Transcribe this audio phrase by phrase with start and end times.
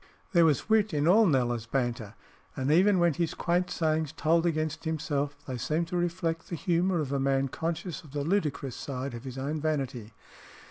[0.31, 2.15] There was wit in all Kneller's banter,
[2.55, 6.99] and even when his quaint sayings told against himself, they seemed to reflect the humour
[7.01, 10.13] of a man conscious of the ludicrous side of his own vanity.